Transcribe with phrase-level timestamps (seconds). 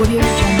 [0.00, 0.57] 我励与。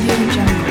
[0.00, 0.69] Audio Jungle.